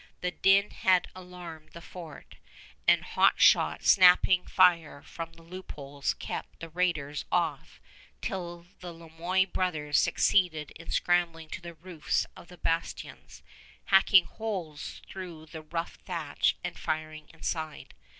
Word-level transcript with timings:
The 0.21 0.31
din 0.31 0.71
had 0.71 1.09
alarmed 1.15 1.73
the 1.73 1.79
fort, 1.79 2.37
and 2.87 3.03
hot 3.03 3.39
shot 3.39 3.83
snapping 3.83 4.47
fire 4.47 5.03
from 5.03 5.33
the 5.33 5.43
loopholes 5.43 6.15
kept 6.15 6.59
the 6.59 6.69
raiders 6.69 7.23
off 7.31 7.79
till 8.19 8.65
the 8.79 8.91
Le 8.91 9.09
Moyne 9.11 9.51
brothers 9.51 9.99
succeeded 9.99 10.71
in 10.71 10.89
scrambling 10.89 11.49
to 11.49 11.61
the 11.61 11.75
roofs 11.75 12.25
of 12.35 12.47
the 12.47 12.57
bastions, 12.57 13.43
hacking 13.93 14.25
holes 14.25 15.03
through 15.07 15.45
the 15.45 15.61
rough 15.61 15.97
thatch 15.97 16.55
and 16.63 16.79
firing 16.79 17.29
inside. 17.31 17.93